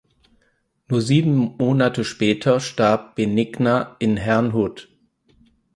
[0.87, 4.89] Nur sieben Monate später starb Benigna in Herrnhut.